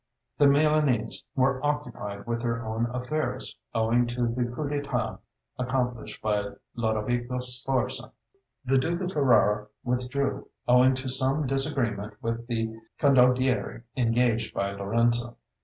The 0.39 0.47
Milanese 0.47 1.23
were 1.35 1.63
occupied 1.63 2.25
with 2.25 2.41
their 2.41 2.65
own 2.65 2.87
affairs, 2.87 3.55
owing 3.75 4.07
to 4.07 4.25
the 4.29 4.45
coup 4.45 4.67
d'état 4.67 5.19
accomplished 5.59 6.23
by 6.23 6.53
Lodovico 6.75 7.37
Sforza. 7.37 8.11
The 8.65 8.79
Duke 8.79 9.01
of 9.01 9.11
Ferrara 9.13 9.67
withdrew 9.83 10.49
owing 10.67 10.95
to 10.95 11.07
some 11.07 11.45
disagreement 11.45 12.15
with 12.19 12.47
the 12.47 12.75
condottieri 12.97 13.83
engaged 13.95 14.55
by 14.55 14.71
Lorenzo. 14.71 15.37